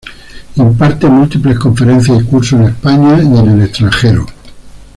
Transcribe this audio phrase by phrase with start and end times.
[0.57, 4.25] Imparte múltiples conferencias y cursos en España y en el extranjero.